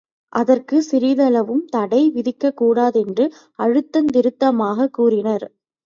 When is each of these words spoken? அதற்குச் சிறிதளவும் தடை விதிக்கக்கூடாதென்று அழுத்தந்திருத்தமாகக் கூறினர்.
அதற்குச் 0.33 0.87
சிறிதளவும் 0.91 1.65
தடை 1.69 2.11
விதிக்கக்கூடாதென்று 2.15 3.25
அழுத்தந்திருத்தமாகக் 3.59 4.93
கூறினர். 4.93 5.47